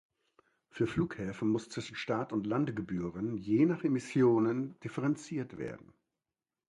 Für 0.71 0.87
Flughäfen 0.87 1.47
muss 1.49 1.69
zwischen 1.69 1.95
Start- 1.95 2.33
und 2.33 2.47
Landegebühren 2.47 3.37
je 3.37 3.67
nach 3.67 3.83
Emissionen 3.83 4.79
differenziert 4.79 5.59
werden. 5.59 5.93